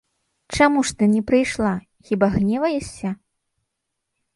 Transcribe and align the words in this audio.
Чаму 0.55 0.79
ж 0.91 0.95
ты 1.01 1.11
не 1.11 1.21
прыйшла, 1.29 1.73
хіба 2.09 2.27
гневаешся? 2.41 3.17